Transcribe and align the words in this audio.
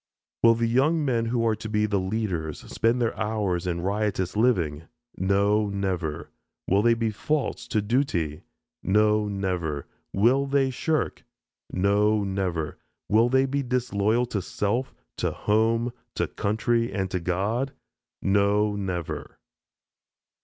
Will 0.41 0.55
the 0.55 0.65
young 0.67 1.05
men 1.05 1.25
who 1.27 1.45
are 1.45 1.55
to 1.55 1.69
be 1.69 1.85
the 1.85 1.99
leaders, 1.99 2.61
spend 2.61 2.99
their 2.99 3.15
hours 3.19 3.67
in 3.67 3.81
riotous 3.81 4.35
living? 4.35 4.85
No, 5.15 5.69
never! 5.69 6.31
Will 6.67 6.81
they 6.81 6.95
be 6.95 7.11
false 7.11 7.67
to 7.67 7.83
duty? 7.83 8.41
No, 8.81 9.27
never! 9.27 9.85
Will 10.11 10.47
they 10.47 10.71
shirk? 10.71 11.23
No, 11.71 12.23
never! 12.23 12.79
Will 13.09 13.29
they 13.29 13.45
be 13.45 13.61
disloyal 13.61 14.25
to 14.25 14.41
self, 14.41 14.95
to 15.17 15.29
home, 15.29 15.93
to 16.15 16.25
country, 16.27 16.91
and 16.91 17.11
to 17.11 17.19
God? 17.19 17.71
No, 18.23 18.75
never! 18.75 19.37